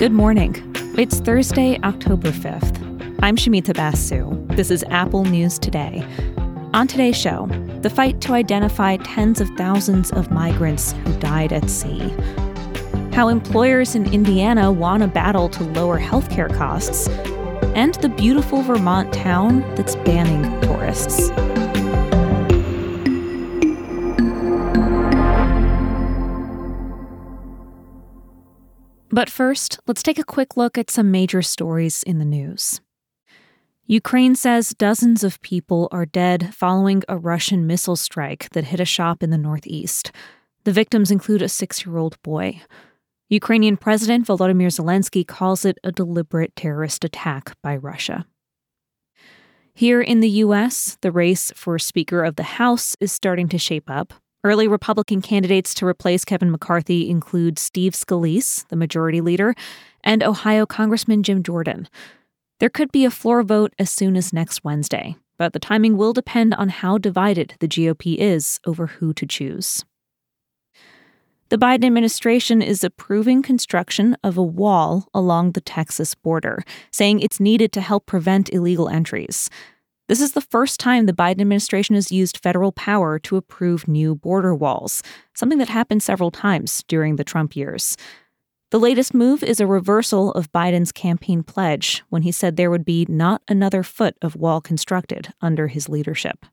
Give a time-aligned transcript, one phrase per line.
[0.00, 0.56] Good morning.
[0.96, 3.18] It's Thursday, October 5th.
[3.22, 4.30] I'm Shumita Basu.
[4.46, 6.02] This is Apple News Today.
[6.72, 7.48] On today's show,
[7.82, 12.14] the fight to identify tens of thousands of migrants who died at sea.
[13.12, 17.08] How employers in Indiana won a battle to lower healthcare costs.
[17.74, 21.28] And the beautiful Vermont town that's banning tourists.
[29.12, 32.80] But first, let's take a quick look at some major stories in the news.
[33.86, 38.84] Ukraine says dozens of people are dead following a Russian missile strike that hit a
[38.84, 40.12] shop in the northeast.
[40.62, 42.62] The victims include a six year old boy.
[43.28, 48.26] Ukrainian President Volodymyr Zelensky calls it a deliberate terrorist attack by Russia.
[49.74, 53.90] Here in the U.S., the race for Speaker of the House is starting to shape
[53.90, 54.14] up.
[54.42, 59.54] Early Republican candidates to replace Kevin McCarthy include Steve Scalise, the majority leader,
[60.02, 61.86] and Ohio Congressman Jim Jordan.
[62.58, 66.14] There could be a floor vote as soon as next Wednesday, but the timing will
[66.14, 69.84] depend on how divided the GOP is over who to choose.
[71.50, 77.40] The Biden administration is approving construction of a wall along the Texas border, saying it's
[77.40, 79.50] needed to help prevent illegal entries.
[80.10, 84.16] This is the first time the Biden administration has used federal power to approve new
[84.16, 87.96] border walls, something that happened several times during the Trump years.
[88.72, 92.84] The latest move is a reversal of Biden's campaign pledge when he said there would
[92.84, 96.44] be not another foot of wall constructed under his leadership.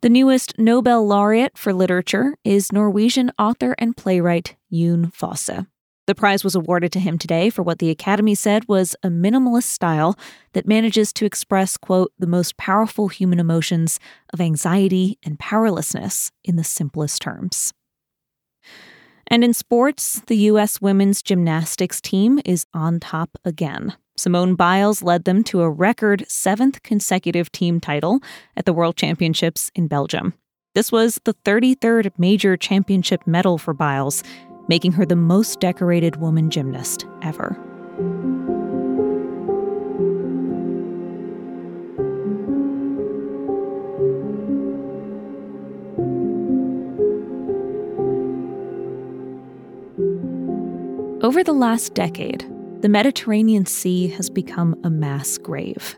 [0.00, 5.64] The newest Nobel laureate for literature is Norwegian author and playwright Jon Fosse.
[6.06, 9.64] The prize was awarded to him today for what the Academy said was a minimalist
[9.64, 10.18] style
[10.52, 13.98] that manages to express, quote, the most powerful human emotions
[14.32, 17.72] of anxiety and powerlessness in the simplest terms.
[19.28, 20.82] And in sports, the U.S.
[20.82, 23.96] women's gymnastics team is on top again.
[24.16, 28.20] Simone Biles led them to a record seventh consecutive team title
[28.56, 30.34] at the World Championships in Belgium.
[30.74, 34.22] This was the 33rd major championship medal for Biles
[34.68, 37.58] making her the most decorated woman gymnast ever.
[51.22, 52.46] Over the last decade,
[52.82, 55.96] the Mediterranean Sea has become a mass grave.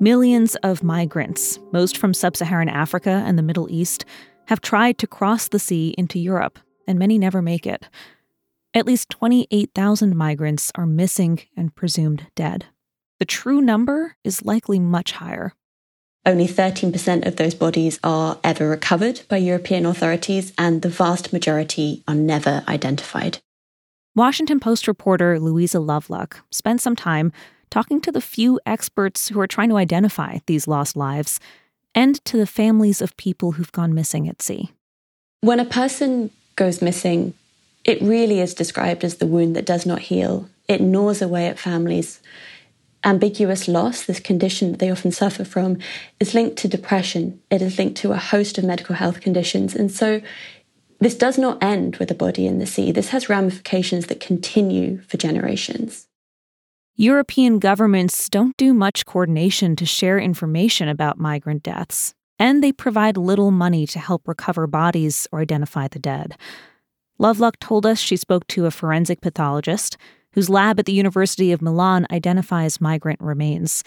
[0.00, 4.06] Millions of migrants, most from sub Saharan Africa and the Middle East,
[4.46, 7.88] have tried to cross the sea into Europe and many never make it.
[8.74, 12.66] At least 28,000 migrants are missing and presumed dead.
[13.18, 15.54] The true number is likely much higher.
[16.26, 22.02] Only 13% of those bodies are ever recovered by European authorities, and the vast majority
[22.08, 23.38] are never identified.
[24.14, 27.32] Washington Post reporter Louisa Loveluck spent some time
[27.70, 31.38] talking to the few experts who are trying to identify these lost lives
[31.94, 34.72] and to the families of people who've gone missing at sea.
[35.42, 37.34] When a person goes missing,
[37.84, 40.48] it really is described as the wound that does not heal.
[40.68, 42.20] It gnaws away at families.
[43.04, 45.78] Ambiguous loss, this condition that they often suffer from,
[46.18, 47.40] is linked to depression.
[47.50, 49.76] It is linked to a host of medical health conditions.
[49.76, 50.20] And so
[50.98, 52.90] this does not end with a body in the sea.
[52.90, 56.08] This has ramifications that continue for generations.
[56.96, 63.16] European governments don't do much coordination to share information about migrant deaths and they provide
[63.16, 66.36] little money to help recover bodies or identify the dead.
[67.18, 69.96] Loveluck told us she spoke to a forensic pathologist
[70.32, 73.82] whose lab at the University of Milan identifies migrant remains.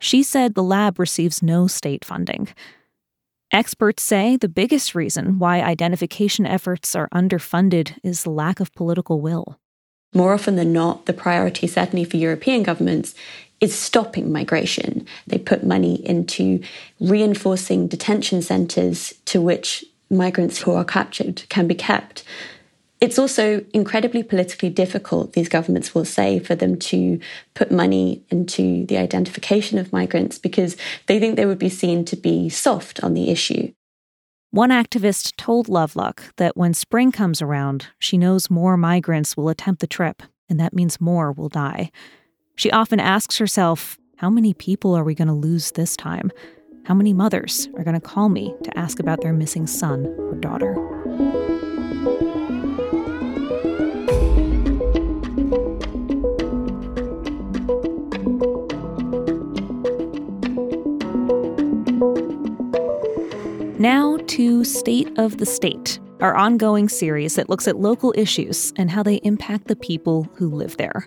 [0.00, 2.48] She said the lab receives no state funding.
[3.52, 9.20] Experts say the biggest reason why identification efforts are underfunded is the lack of political
[9.20, 9.58] will.
[10.14, 13.14] More often than not, the priority, certainly for European governments,
[13.62, 15.06] is stopping migration.
[15.28, 16.60] They put money into
[17.00, 22.24] reinforcing detention centres to which migrants who are captured can be kept.
[23.00, 27.20] It's also incredibly politically difficult, these governments will say, for them to
[27.54, 30.76] put money into the identification of migrants because
[31.06, 33.72] they think they would be seen to be soft on the issue.
[34.50, 39.80] One activist told Loveluck that when spring comes around, she knows more migrants will attempt
[39.80, 41.90] the trip, and that means more will die.
[42.54, 46.30] She often asks herself, How many people are we going to lose this time?
[46.84, 50.34] How many mothers are going to call me to ask about their missing son or
[50.34, 50.74] daughter?
[63.78, 65.98] Now to State of the State.
[66.20, 70.48] our ongoing series that looks at local issues and how they impact the people who
[70.48, 71.04] live there.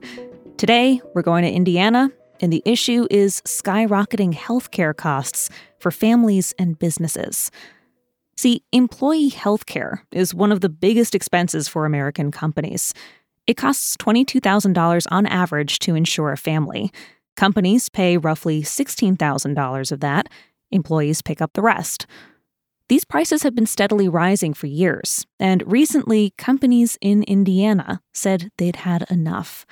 [0.65, 2.09] Today, we're going to Indiana,
[2.41, 5.47] and the issue is skyrocketing healthcare costs
[5.77, 7.51] for families and businesses.
[8.35, 12.95] See, employee healthcare is one of the biggest expenses for American companies.
[13.45, 16.91] It costs $22,000 on average to insure a family.
[17.35, 20.29] Companies pay roughly $16,000 of that,
[20.71, 22.07] employees pick up the rest.
[22.89, 28.77] These prices have been steadily rising for years, and recently, companies in Indiana said they'd
[28.77, 29.67] had enough.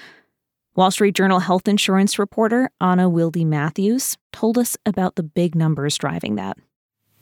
[0.76, 5.98] Wall Street Journal health insurance reporter Anna Wilde Mathews told us about the big numbers
[6.00, 6.58] driving that.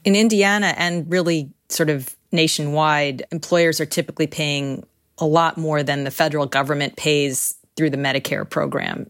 [0.05, 4.85] In Indiana and really sort of nationwide, employers are typically paying
[5.17, 9.09] a lot more than the federal government pays through the Medicare program.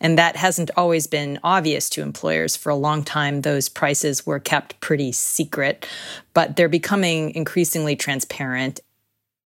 [0.00, 2.56] And that hasn't always been obvious to employers.
[2.56, 5.86] For a long time, those prices were kept pretty secret,
[6.32, 8.80] but they're becoming increasingly transparent.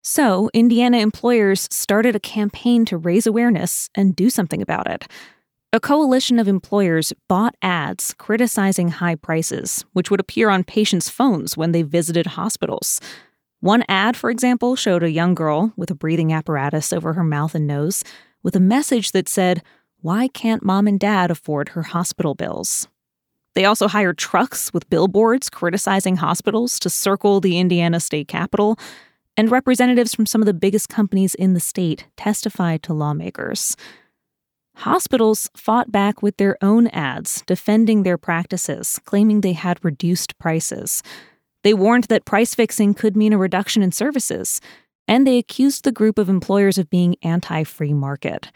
[0.06, 5.09] So, Indiana employers started a campaign to raise awareness and do something about it.
[5.73, 11.56] A coalition of employers bought ads criticizing high prices, which would appear on patients' phones
[11.56, 13.01] when they visited hospitals.
[13.61, 17.55] One ad, for example, showed a young girl with a breathing apparatus over her mouth
[17.55, 18.05] and nose
[18.43, 19.62] with a message that said,
[20.03, 22.89] Why can't mom and dad afford her hospital bills?
[23.55, 28.79] They also hired trucks with billboards criticizing hospitals to circle the Indiana state capitol,
[29.36, 33.76] and representatives from some of the biggest companies in the state testified to lawmakers.
[34.76, 41.02] Hospitals fought back with their own ads defending their practices, claiming they had reduced prices.
[41.62, 44.60] They warned that price fixing could mean a reduction in services,
[45.06, 48.50] and they accused the group of employers of being anti free market.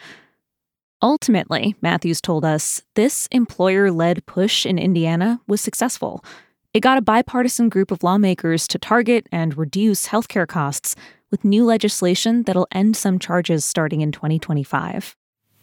[1.00, 6.24] Ultimately, Mathews told us, this employer led push in Indiana was successful.
[6.74, 10.94] It got a bipartisan group of lawmakers to target and reduce healthcare costs
[11.30, 15.16] with new legislation that'll end some charges starting in 2025.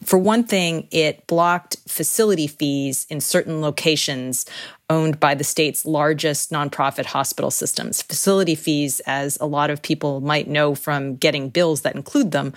[0.03, 4.45] For one thing, it blocked facility fees in certain locations
[4.89, 8.01] owned by the state's largest nonprofit hospital systems.
[8.01, 12.53] Facility fees, as a lot of people might know from getting bills that include them,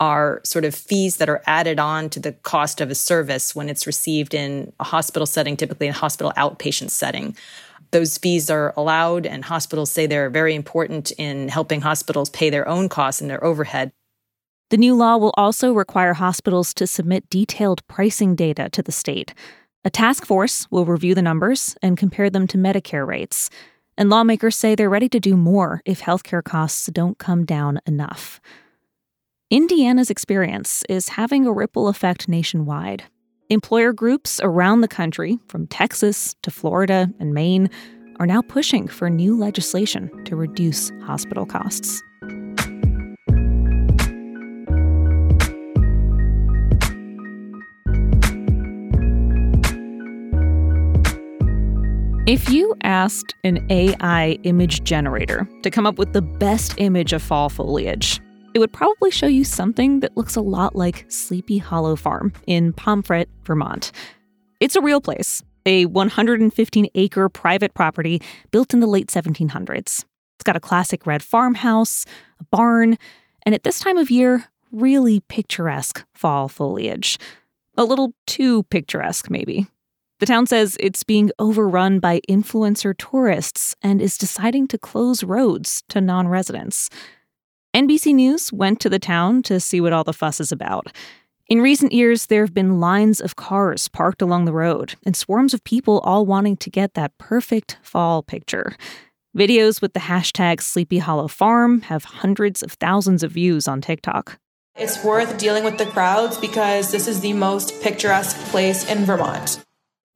[0.00, 3.68] are sort of fees that are added on to the cost of a service when
[3.68, 7.36] it's received in a hospital setting, typically a hospital outpatient setting.
[7.90, 12.68] Those fees are allowed, and hospitals say they're very important in helping hospitals pay their
[12.68, 13.92] own costs and their overhead.
[14.70, 19.32] The new law will also require hospitals to submit detailed pricing data to the state.
[19.84, 23.48] A task force will review the numbers and compare them to Medicare rates.
[23.96, 28.40] And lawmakers say they're ready to do more if healthcare costs don't come down enough.
[29.50, 33.04] Indiana's experience is having a ripple effect nationwide.
[33.50, 37.70] Employer groups around the country, from Texas to Florida and Maine,
[38.20, 42.02] are now pushing for new legislation to reduce hospital costs.
[52.26, 57.22] If you asked an AI image generator to come up with the best image of
[57.22, 58.20] fall foliage,
[58.54, 62.72] it would probably show you something that looks a lot like Sleepy Hollow Farm in
[62.72, 63.92] Pomfret, Vermont.
[64.60, 70.04] It's a real place, a 115 acre private property built in the late 1700s.
[70.36, 72.04] It's got a classic red farmhouse,
[72.40, 72.96] a barn,
[73.44, 77.18] and at this time of year, really picturesque fall foliage.
[77.76, 79.66] A little too picturesque, maybe.
[80.20, 85.84] The town says it's being overrun by influencer tourists and is deciding to close roads
[85.90, 86.90] to non residents.
[87.78, 90.88] NBC News went to the town to see what all the fuss is about.
[91.46, 95.54] In recent years, there have been lines of cars parked along the road and swarms
[95.54, 98.74] of people all wanting to get that perfect fall picture.
[99.36, 104.40] Videos with the hashtag Sleepy Hollow Farm have hundreds of thousands of views on TikTok.
[104.74, 109.62] It's worth dealing with the crowds because this is the most picturesque place in Vermont.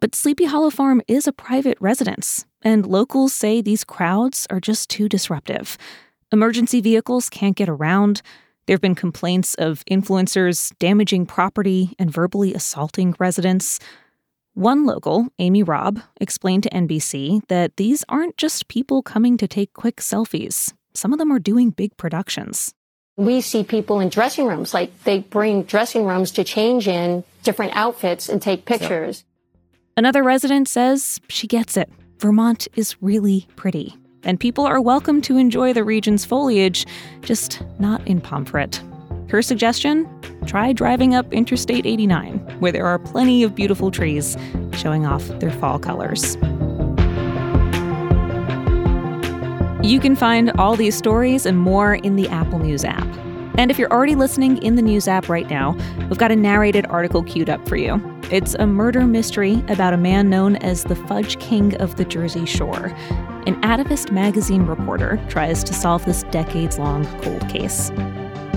[0.00, 4.90] But Sleepy Hollow Farm is a private residence, and locals say these crowds are just
[4.90, 5.78] too disruptive.
[6.32, 8.22] Emergency vehicles can't get around.
[8.64, 13.78] There have been complaints of influencers damaging property and verbally assaulting residents.
[14.54, 19.74] One local, Amy Robb, explained to NBC that these aren't just people coming to take
[19.74, 20.72] quick selfies.
[20.94, 22.72] Some of them are doing big productions.
[23.16, 27.76] We see people in dressing rooms, like they bring dressing rooms to change in different
[27.76, 29.24] outfits and take pictures.
[29.98, 31.90] Another resident says she gets it.
[32.18, 36.87] Vermont is really pretty, and people are welcome to enjoy the region's foliage,
[37.23, 38.81] just not in Pomfret.
[39.29, 40.09] Her suggestion?
[40.47, 44.37] Try driving up Interstate 89, where there are plenty of beautiful trees
[44.75, 46.37] showing off their fall colors.
[49.83, 53.07] You can find all these stories and more in the Apple News app.
[53.59, 55.76] And if you're already listening in the News app right now,
[56.09, 58.00] we've got a narrated article queued up for you.
[58.31, 62.47] It's a murder mystery about a man known as the Fudge King of the Jersey
[62.47, 62.97] Shore.
[63.46, 67.90] An Atavist magazine reporter tries to solve this decades long cold case.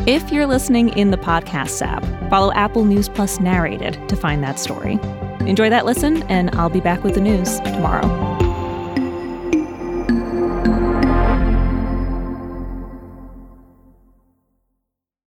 [0.05, 4.59] If you're listening in the podcast app, follow Apple News Plus Narrated to find that
[4.59, 4.99] story.
[5.41, 8.34] Enjoy that listen, and I'll be back with the news tomorrow.